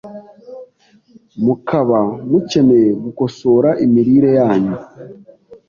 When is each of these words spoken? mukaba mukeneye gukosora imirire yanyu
mukaba 1.45 1.99
mukeneye 2.29 2.89
gukosora 3.03 3.69
imirire 3.85 4.29
yanyu 4.39 4.75